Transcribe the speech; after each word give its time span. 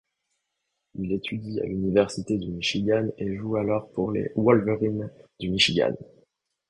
Il 0.95 1.11
étudie 1.11 1.59
à 1.61 1.65
l'université 1.65 2.39
du 2.39 2.49
Michigan 2.49 3.05
et 3.19 3.35
joue 3.37 3.57
alors 3.57 3.87
pour 3.91 4.11
les 4.11 4.31
Wolverines 4.35 5.11
du 5.39 5.51
Michigan. 5.51 5.91